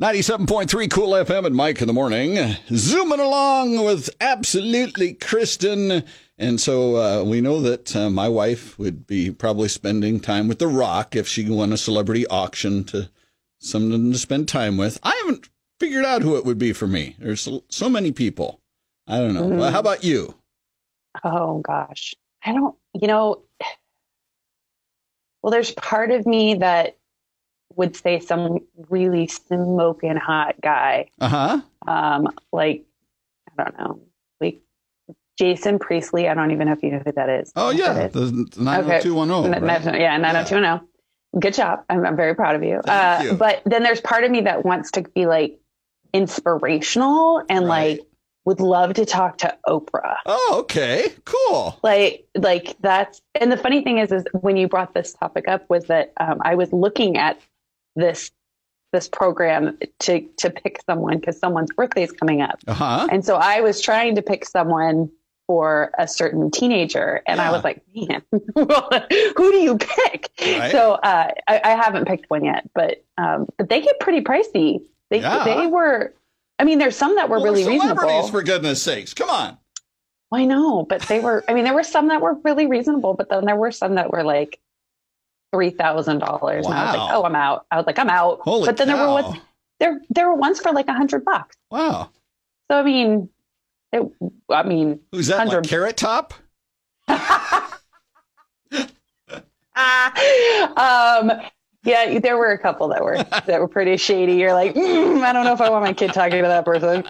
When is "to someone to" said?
12.84-14.16